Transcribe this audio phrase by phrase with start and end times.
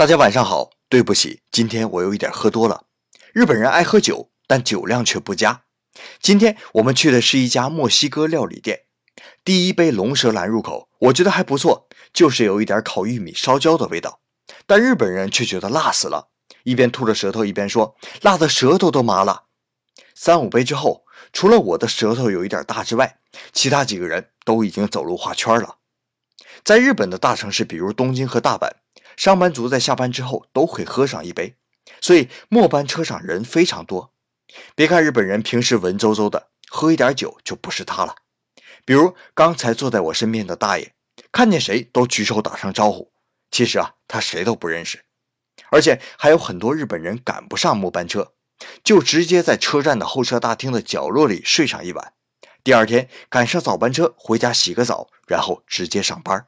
[0.00, 2.86] 大家晚上好，对不起，今天我有一点喝多了。
[3.34, 5.64] 日本人爱喝酒，但酒量却不佳。
[6.22, 8.84] 今天我们去的是一家墨西哥料理店，
[9.44, 14.20] 第一杯龙舌兰入口，我觉得还不错，就是有一点烤玉米烧焦的味道。
[14.66, 16.28] 但日本人却觉得辣死了，
[16.62, 17.94] 一边吐着舌头一边说
[18.24, 19.48] ：“辣的舌头都麻了。”
[20.16, 23.18] 三五杯之后，除了我的舌头有一点大之外，
[23.52, 25.76] 其他几个人都已经走路画圈了。
[26.64, 28.70] 在日本的大城市，比如东京和大阪。
[29.20, 31.54] 上班族在下班之后都会喝上一杯，
[32.00, 34.14] 所以末班车上人非常多。
[34.74, 38.14] 别看日本人平时文绉绉的，喝一点酒就不是他了。
[38.86, 40.94] 比如刚才坐在我身边的大爷，
[41.30, 43.12] 看见谁都举手打声招呼。
[43.50, 45.04] 其实啊，他谁都不认识。
[45.70, 48.32] 而且还有很多日本人赶不上末班车，
[48.82, 52.14] 就直接在车站的候车大厅的角落里睡上一晚，
[52.64, 56.46] 第二天赶上早班车回家洗个澡，然后直接上班。